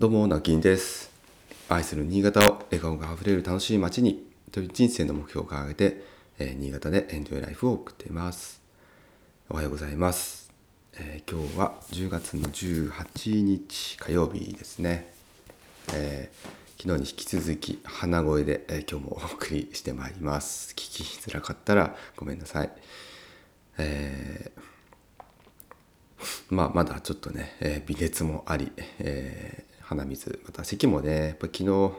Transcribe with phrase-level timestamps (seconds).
[0.00, 1.10] どうも、なきんです。
[1.68, 6.02] 愛する新潟を笑顔があふれる楽しい街にという人生の目標を掲げて、
[6.38, 8.62] えー新潟でエンジョイライフを送っています。
[9.50, 10.50] おはようございます。
[10.94, 15.12] えー今日は10月の18日火曜日ですね。
[15.92, 16.48] えー
[16.82, 20.72] 昨日に引き続き鼻声で、え今日もお送りしてまいります。
[20.72, 22.70] 聞きづらかったらごめんなさい。
[23.76, 24.60] えー
[26.48, 31.92] まあ、まだちょっとね、えー微熱もあり、え鼻水また咳もねやっぱ昨日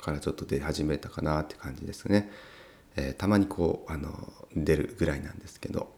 [0.00, 2.30] からちょっと出始めたかなって感じですね、
[2.96, 4.10] えーたまにこうあの
[4.56, 5.92] 出るぐらいなんですけど、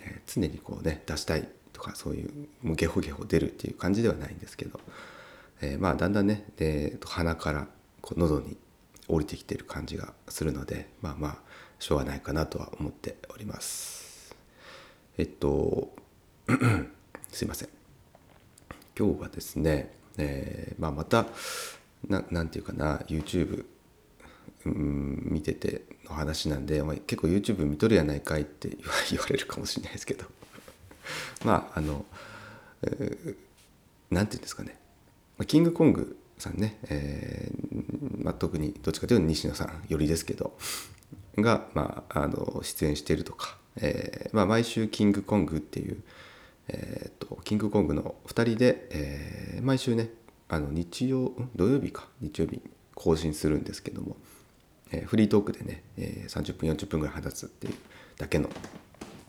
[0.00, 4.80] えー常にこうね出したいとかそういうもうゲホゲホ出るっていう感じではないんですけど、
[5.60, 7.68] えーまあだんだんねで鼻から
[8.00, 8.56] こう喉に
[9.06, 11.38] 降りてきてる感じがするのでまあまあ
[11.78, 14.34] しょうがないかなとは思っております。
[15.16, 15.94] えっと
[17.30, 17.68] すいません。
[18.98, 21.26] 今日はですね、えーまあ、また
[22.06, 23.64] ななんていうかな YouTube
[24.66, 28.68] うん見てての話なんで、お前結構 YouTube 見とるやないかいって
[29.10, 30.26] 言わ れるかもしれないですけど。
[31.44, 32.04] まああの、
[32.82, 33.36] えー
[34.10, 34.78] なんていうんですかね。
[35.36, 40.56] まあキングコングさんね、えーまあ、特にどっちかというと西野さんよりですけど
[41.36, 46.02] が、まあ、あの出演しているとか、えーまあ、毎週キングコングっていう、
[46.68, 50.10] えー、とキングコングの2人で、えー毎週ね
[50.48, 52.08] あの日曜土曜日か。
[52.20, 52.62] 日曜日
[52.94, 54.16] 更新するんですけども、
[54.92, 57.74] えーフリートークでね、えー30分40分ぐらい話すっていう
[58.16, 58.48] だけの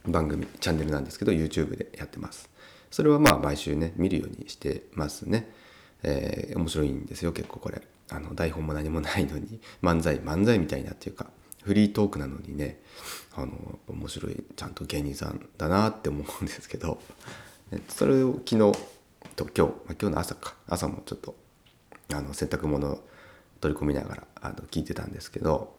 [0.08, 2.50] 番組チャンネルなんですけど YouTube でやってます。
[2.92, 5.50] それはまあ毎週ね見るようにしてますね。
[6.04, 7.82] えー面白いんですよ結構これ。
[8.12, 11.28] あの台本も何もないのに漫才漫才みたいなっていうか
[11.70, 12.80] フリートークなのにね
[13.36, 17.00] あの面白いちゃんと芸人さんだなって思うんですけど
[17.90, 18.58] それを昨日
[19.36, 20.56] と今日、ま、今日の朝か。
[20.68, 21.36] 朝もちょっと
[22.12, 23.00] あの洗濯物
[23.62, 25.76] 取り込みながらあの聞いてたんですけど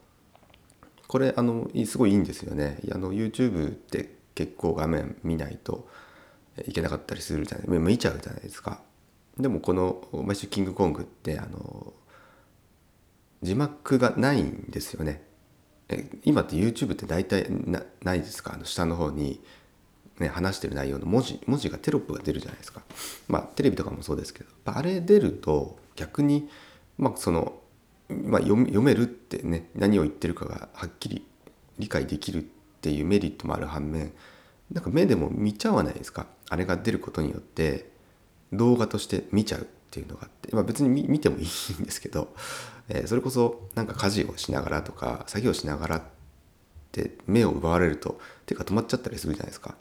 [1.09, 2.79] これあのすごいいいんですよね。
[2.93, 5.89] あの YouTube って結構画面見ないと
[6.69, 8.81] いけなかったりするじゃない見ちゃうじゃないですか。
[9.37, 11.93] でもこの「毎週キングコング」ってあの
[13.43, 15.30] 字幕がないんですよね。
[15.93, 18.55] え今って YouTube って大体なないですか？
[18.55, 19.41] あの下の方に、
[20.21, 22.83] ね、話してる内容の文字文字がテロップが出るじゃないですか。
[23.29, 24.51] まあテレビとかもそうですけど。
[24.65, 26.49] あれ出ると逆に
[26.97, 27.59] まあその、
[28.09, 31.27] まあ、読めるってね何を言ってるかがはっきり
[31.79, 32.47] 理解できるっ
[32.81, 34.13] ていうメリットもある反面
[34.73, 36.27] なんか目でも見ちゃわないですか？
[36.49, 37.91] あれが出ることによって
[38.53, 39.67] 動画として見ちゃう。
[39.91, 42.33] っていうのがあって、まあ、別に見見てもいいんですけど、
[42.89, 46.03] えーそれこそなんか家事をしながらとか作業しながらっ
[46.93, 49.75] て目を奪われると手が止まっちゃったりするじゃないですか。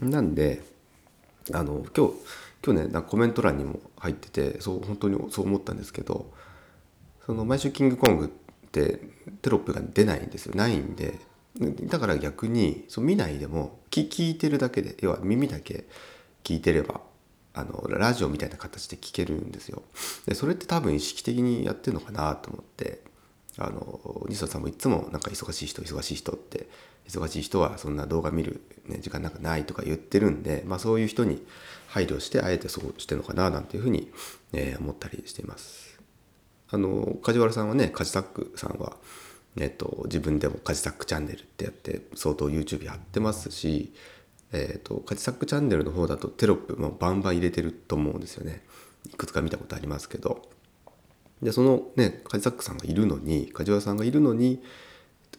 [0.00, 0.62] なんで
[1.52, 2.12] あの今日
[2.64, 6.32] 今日ねなコメント欄にも入っててそう本当にそう思ったんですけど
[7.24, 8.28] その毎週キングコングっ
[8.70, 9.00] て
[9.42, 11.18] テロップが出ないんですよないんで
[11.84, 15.84] だから逆にそう見ないでも聞聞いてるだけで要は耳だけ
[16.44, 17.00] 聞いてれば
[17.56, 19.82] あのラジオみたいな形で聞けるんですよ
[20.26, 23.00] でそれって多分意識的にやってるのかなと思って
[23.58, 26.68] あの西野さんもいつもなんか忙しい人忙しい人って
[27.08, 31.42] 忙しい人はそんな動画見る、ね、時間なんかないとか言ってるんで、まあ、そういう人に
[31.88, 34.12] 配慮してあえてそうしてるのかななんていうふうに、
[34.52, 35.98] えー思ったりしています。
[36.68, 38.96] あの梶原さんはねカジサックさんは、
[39.56, 43.94] えっと、自分でもカジサックチャンネルってやって相当 YouTube やってますし、
[44.52, 48.62] えっと、カジサックチャンネルの方だとテロップもバンバン入れてると思うんですよね。
[49.08, 50.48] いくつか見たことありますけど。
[51.42, 54.62] でそのねカジサックさんがいるのに梶原さんがいるのに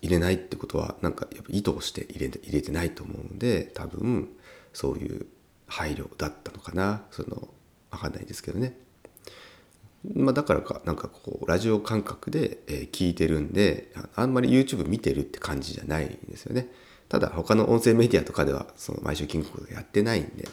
[0.01, 4.29] 入れないってことはなんかやっぱ意図をして入れて入れてないと思うんで多分
[4.73, 5.25] そういう
[5.66, 7.03] 配慮だったのかな。
[7.12, 7.47] その
[7.89, 8.78] 分かんないですけどね。
[10.13, 16.69] まあ、だからかなんかこうラジオ感覚で、え聞いてるんであんまり YouTube 見てるって感じじゃないんですよね。
[17.09, 20.47] ただ他の音声メディアとかではその毎週キングコングやってないんで、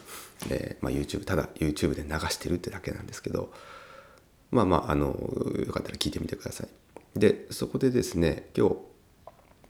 [0.51, 3.53] えーまあ、YouTube ただ YouTube で流してるってだけなんですけど
[4.51, 5.07] まあまああの
[5.67, 6.69] よかったら聞いてみてください。
[7.19, 8.77] でそこでですね今日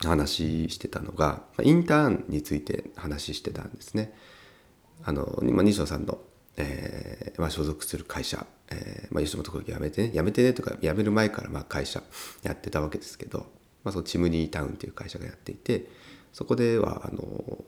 [0.07, 4.13] 話してたのがインターンについて話してたんですね。
[5.05, 6.19] あの、まあ、西野さんの、
[6.57, 12.03] えーまあ、所属する会社、えーまあ、吉本興業辞めてね辞めてねとか辞める前からまあ会社
[12.43, 13.47] やってたわけですけど、
[13.85, 15.89] まあ、そのチムニータウンっていう会社がやっていて
[16.35, 17.65] そこではあの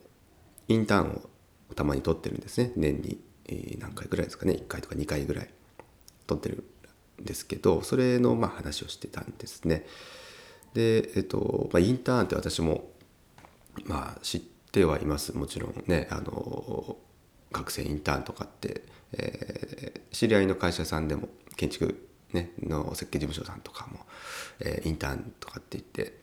[0.69, 1.23] インターン
[1.71, 2.73] をたまに取ってるんですね。
[2.77, 4.53] 年にえ何回ぐらいですかね。
[4.53, 5.49] 1回とか2回ぐらい
[6.27, 6.65] 取ってる
[7.23, 9.87] んですけどそれのまあ話をしてたんですね。
[10.75, 12.91] で、えっとまあ、インターンって私も
[13.87, 14.41] まあ知っ
[14.73, 15.35] てはいます。
[15.35, 16.99] もちろんねあの
[17.53, 18.83] 学生インターンとかって、
[19.13, 24.01] えー知り合いの会社さんでも建築ね、の設計事務所さんとかも、
[24.61, 26.19] えー、インターンとかって言って、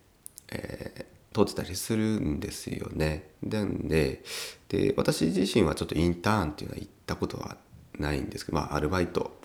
[0.52, 3.32] えー、通ってたりするんですよね。
[3.42, 4.24] なんで
[4.70, 7.58] で私自身はちょっとインターンっていうのは行ったことは
[8.00, 9.40] ないんですけど、まあ、アルバイト、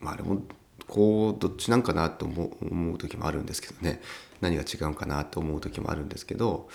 [0.00, 0.42] まあ、あれも
[0.86, 4.00] こうどっちなんかなと思う時もあるんですけどね。
[4.40, 6.68] 何が違うかなと思う時もあるんですけど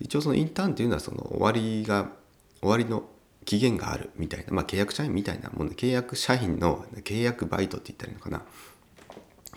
[0.00, 2.12] 一応そのインターンっていうのはその終わりが
[2.60, 3.04] 終わりの
[3.44, 8.42] 期限があるみたいな、まあ、契約社員みたいなもんで契約社員の契約バイトって言ったらいいのかな。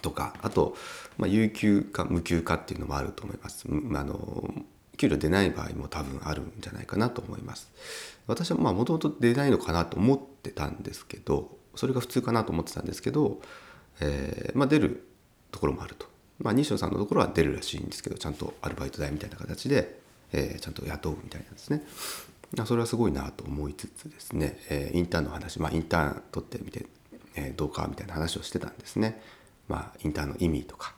[0.02, 0.76] とかあと、
[1.18, 3.66] まあ、有給か無給かっていうのもあると思います。
[3.68, 4.54] あの
[4.98, 7.72] 給料出ない場合も多分あるんじゃないかなと思います。
[8.28, 13.42] 私はまあもともと出ないのかなと思ってたんですけどそれが普通かなと思ってたんですけど、
[14.00, 15.08] えー、まあ、出る
[15.52, 16.06] ところもあると。
[16.40, 20.00] まあ、西野さんのところは出るらしいんですけどちゃんとアルバイト代みたいな形で、
[20.34, 21.84] えー、ちゃんと雇うみたいなんですね。
[22.66, 26.86] それはすごいなと思いつつですね、えー、インターンの話、まあ、インターン取ってみて、
[27.36, 29.22] え、どうかみたいな話をしてたんですね。
[29.72, 30.94] まあ、インターンの意味とか。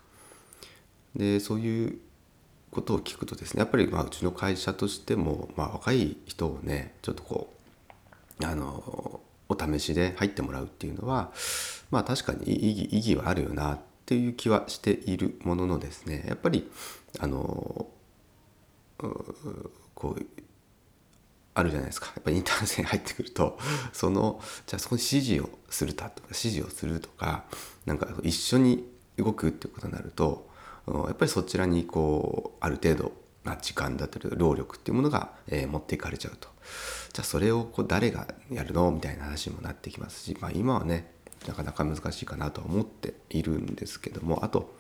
[1.16, 2.00] でそういう
[2.72, 7.54] ことを聞くとですねやっぱりまあうちの会社としても、まあ、若い人をねちょっとこ
[8.42, 11.32] うあのお試しで入ってもらうっていうのは
[11.92, 16.68] まあ確かに意義意義はあるよなっていう気はしているもののですねやっぱり
[17.20, 17.86] あの
[18.98, 20.26] こう
[21.56, 22.08] あるじゃないですか。
[22.08, 23.60] やっぱりインターネットに入ってくると
[23.94, 27.46] そのじゃあそこに指示をするだとか指示をするとか
[27.86, 30.50] なんか一緒に動くっていうことになると
[30.88, 33.12] やっぱりそちらにこうある程度
[33.44, 36.50] な時間だったり労力っていうものが、えー、持っていかれちゃうと。
[37.14, 41.12] じゃあそれをこう誰がやるのみたいな話にもなってきますし、まあ、今はね
[41.48, 44.76] なかなか難しいかなとは思っているんですけどもあと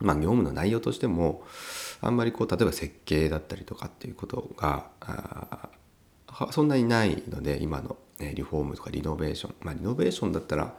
[0.00, 1.44] まあ、業務の内容としても
[2.00, 4.90] あんまりこう例えば設計だったりとかっていうことが
[6.50, 9.54] そんなにないので今の、ね、リフォームとかリノベーション。
[9.60, 10.74] まあリノベーションだったら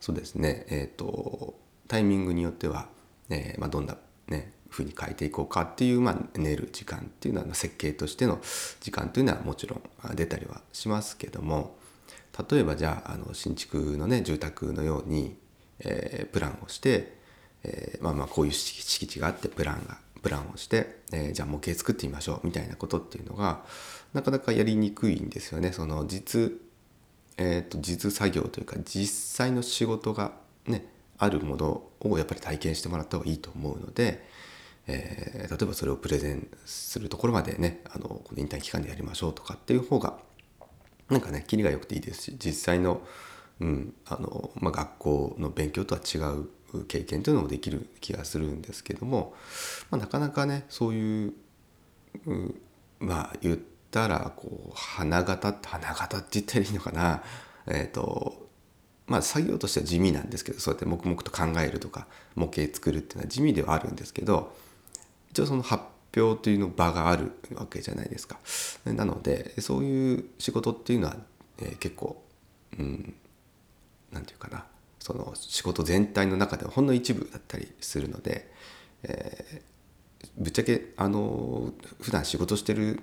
[0.00, 1.54] そうですねえっ、ー、と
[1.88, 2.88] タイミングによっては、
[3.28, 3.96] えーまあ、どんな
[4.28, 8.38] ねふうに変えていこうかっていう、まあ、寝る時間っていうのは設計としての
[8.80, 9.82] 時間というのはもちろん
[10.14, 11.76] 出たりはしますけども
[12.50, 15.36] 例えばじゃああの新築のね住宅のように、
[15.80, 17.19] えー、プランをして
[17.64, 23.64] えー、まあまあこういう敷地があってプランがプランをして、えー、じゃあ模型作ってみましょうみたいなことっていうのが
[24.12, 25.72] なかなかやりにくいんですよね。
[25.72, 26.60] その実,、
[27.36, 30.32] えーと、実作業というか実際の仕事が
[30.66, 30.86] ね
[31.18, 34.26] あるものをやっぱり体験してもらった方がいいと思うので、
[34.86, 40.18] えー、例えばそれをプレゼンするところまでねあのこの引退期間でやりましょうとかっていう方が
[41.08, 43.02] なんかねキリが良くていいですし実際の,、
[43.60, 46.48] うんあのまあ、学校の勉強とは違う
[46.88, 49.34] 経験というのもできる気がするんですけども、
[49.90, 51.34] まあ、なかなかねそういう、
[52.98, 53.58] まあ言っ
[53.90, 57.22] たらこう花形花形って言ったらいいのかな
[57.66, 58.48] えっ、ー、と
[59.06, 64.54] まあ作業としては地味なんですけどそうやって黙々と考えるとか模型作るっていうのは地味ではあるんですけど
[65.30, 65.84] 一応その発
[66.16, 68.38] 表というの場があるわけじゃないですか。
[68.84, 71.16] なのでそういう仕事っていうのは、
[71.58, 72.22] えー、結構
[72.78, 73.14] うん
[74.12, 74.64] 何て言うかな
[75.00, 78.52] その仕事全体の中ではほんの一部だったりするので、
[79.02, 83.00] えー、ぶっちゃけあの普段仕事してる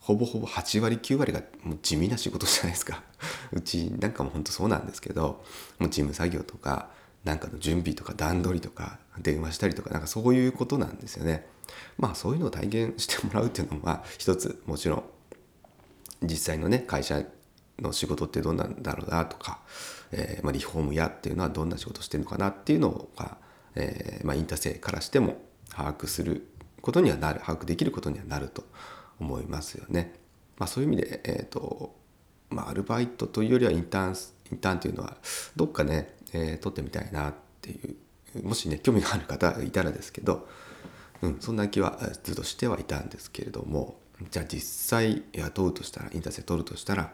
[0.00, 3.02] ほぼほぼ8割9割がもう地味な仕事じゃないですか
[3.52, 5.42] うちなんかも本当そうなんですけど
[5.78, 6.90] もう事務作業とか
[7.24, 11.46] なんかの準備とか段取りとか電話したりとかなんかそういうことなんですよね。
[11.98, 15.04] まあそういうのを体験してもらうっていうのもまあ一つもちろん
[16.22, 17.22] 実際のね会社
[17.78, 19.60] の仕事ってどんなんだろうなとか、
[20.12, 23.38] えーまあ、リフォーム屋っていうのはどんな仕事してるのかなっていうのが、
[23.74, 25.40] えーまあ、インターセからしても
[25.70, 26.48] 把握する
[26.80, 28.64] ことにはなる把握できることにはなると
[29.20, 30.14] 思いますよね。
[30.58, 31.94] まあ、そういう意味で、えーと
[32.50, 34.16] ま、アルバイトというよりはインターン
[34.52, 35.16] インターンっていうのは
[35.56, 37.96] どっかね、え、取ってみたいなっていう
[38.42, 40.48] もしね興味がある方いたらですけど、
[41.22, 43.98] うん、そんな気はずっとしてはいたんですけれども
[44.30, 47.12] じゃあ実際雇うとしたらインターセ取るとしたら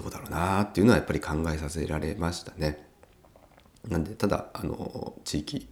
[0.00, 2.86] どうだろうなっていうのはやっぱり考えさせられましたね。
[3.88, 5.68] なんでただあの地域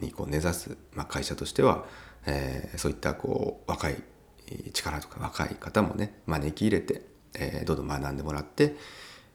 [0.00, 1.84] にこう根ざす、まあ、会社としては、
[2.26, 4.02] えー、そういったこう若い
[4.72, 7.02] 力とか若い方もね招き入れて、
[7.34, 8.74] えー、どんどん学んでもらって、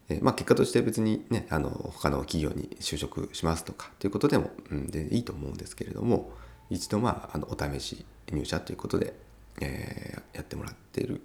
[0.09, 6.33] えー、まあ、結果として別にねあの他の企業に就職しますとかっていうことでも、うん、でいいと思うんですけれども
[6.69, 9.13] 一度まああのお試し入社ということで、
[9.61, 11.21] えやってもらっている。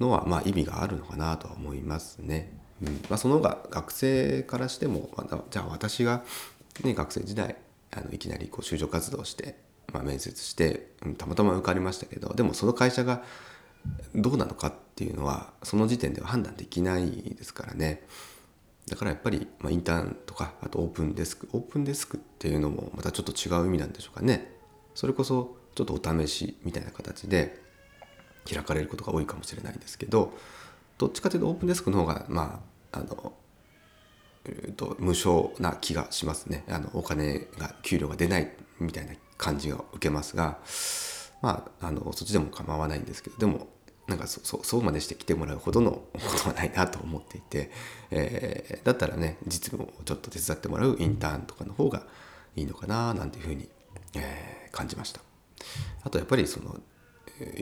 [0.00, 2.52] のはまあ意味があるのかなとは思いますね。
[2.82, 6.24] うんまあ、その方が学生からしても、まあ、じゃあ私が、
[6.82, 7.56] ね、学生時代
[7.90, 9.56] あのいきなりこう就職活動して、
[9.92, 13.22] まあ、面接して、うん、たまたま受かりましたけどでもその会社が
[14.14, 18.02] どうなのかっていうのはその時点では判断できないですからね。
[18.88, 24.52] だからやっぱり、まあ、インターンとかあとオープンデスクオープンデスクっていうのもまたちょっと違う意味なんでしょうかね
[24.94, 27.62] それこそちょっとお試しみたいな形で
[28.48, 30.32] 開かれることが多いかもしれないんですけど
[30.98, 33.32] どっちかというとオープンデスクの方がまああの、
[34.44, 36.64] えー、と無償な気がしますね。
[36.68, 40.58] あのお金が給料が出ないみたいな感じが受けますが
[41.42, 43.68] まああのそっちでも構わないんですけどでも
[44.08, 46.02] なんかそそそうまでして来てもらうほどのこ
[46.42, 47.70] とはないなと思っていて、
[48.10, 52.02] えー、だったらね実務をちょっと手伝ってもらうインターンとかの方が
[52.56, 53.68] いいのかななんていうふうに、
[54.16, 55.20] えー、感じました。
[56.02, 56.80] あとやっぱりその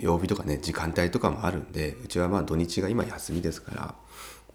[0.00, 3.94] 曜日とかね時間帯とかもあるんでうちはまあ土日が今休みですから、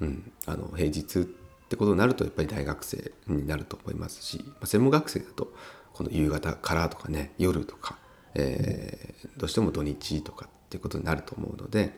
[0.01, 1.23] うん、あの平日っ
[1.69, 5.53] てことになるとやっぱり大学生になると思いますし、まあ、専門学生だと
[5.93, 7.97] この夕方からとかね夜とか、
[8.35, 11.93] えー、どうしても土日とかっていうことになると思うので、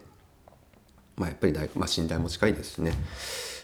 [1.17, 2.93] まあ、やっぱり大、まあ、信頼も近いですしね、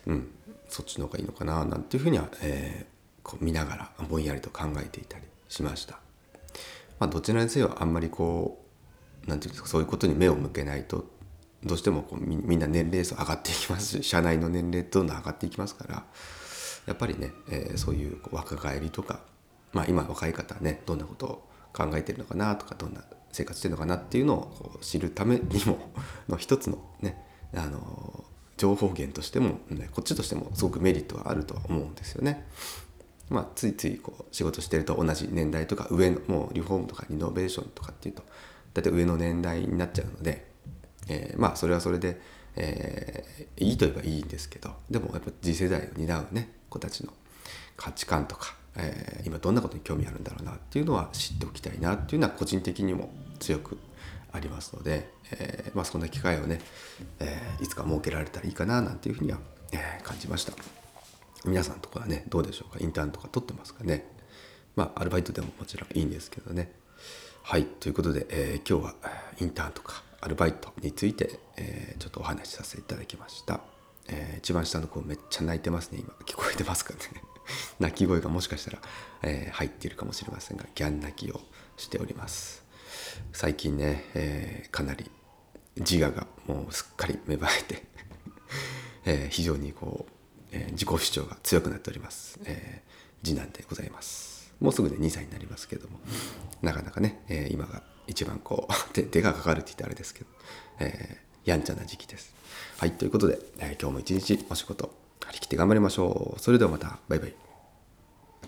[0.07, 0.31] うん、
[0.69, 5.99] そっちの方がいいのかななんていうふうには、えー、こう見ながらぼんやりと考えていたりしました。
[6.99, 8.60] まあ、どちらにせよあんまりこう
[9.27, 11.05] 何て言うんですかそういうことに目を向けないと
[11.63, 16.05] どうしてもこうみみんな年齢層上がっていきますし 社内の年齢どんどん上がっていきますから
[16.87, 19.21] やっぱりね、えー、そういう若返りとか、
[19.73, 25.91] まあ、今若い方はねどんなことを考えてるのかなとかどんな生活してるのかなっていうのをこう知るためにも
[26.27, 27.17] の一つのね
[27.53, 28.25] あの
[28.57, 32.45] 情報源としても、ね、こっちとしてもすごくメリットはあるとは思うんですよね。
[33.29, 38.23] まあ、ついついこう仕事してると同じ年代とか上のもうリフォームとかリノベーションとかっていうと
[38.73, 40.47] 大体上の年代になっちゃうので、
[41.07, 42.21] えー、まあそれはそれで、
[42.55, 47.11] えー、いいと言えばいいんですけどでもやっぱ次世代を担うね子たちの
[47.77, 53.77] 価値観とか、えー、今どんなことに興味あるんだろうなっていうのは知っておきたいなっていうのは個人的にも強く
[54.33, 56.61] ありますので、えー、まあ、そんな機会をね、
[57.19, 59.39] えいつか設けられたらいいかななんていうふうには、
[59.73, 60.53] え感じました。
[61.43, 62.79] 皆さんとかはねどうでしょうか？
[62.79, 64.05] インターンとか取ってますかね？
[64.77, 66.71] まあアルバイトでももちろんいいんですけどね。
[67.43, 68.95] はいということで、えー、今日は
[69.39, 73.59] インターンとかアルバイトについて、えー、ちょっとお話しさせていただきました、
[74.07, 76.13] えー、一番下の子めっちゃ泣いてますね今。
[76.25, 76.99] 聞こえてますかね？
[77.79, 78.81] 泣き声がもしかしたら、
[79.23, 81.41] え入っているかもしれませんがギャン泣きを
[81.75, 82.63] しております。
[83.33, 85.09] 最近ね、えかなり
[85.75, 87.83] 自我がもうすっかり芽生えて
[89.05, 90.11] え非常にこう
[90.51, 94.40] えー、自己主張が強くなっております、えー、次男でございます。
[94.61, 95.99] もうすぐで2歳になりますけども。
[96.61, 100.27] なかなかね、えー、今が一番こう 手手がかかるって言ったらあれですけど、
[100.79, 102.33] えー、やんちゃな時期です。
[102.77, 104.93] はいということで、えー、今日も一日お仕事
[105.25, 106.39] 張り切って頑張りましょう。
[106.39, 106.99] それではまた。
[107.09, 107.50] バイバイ。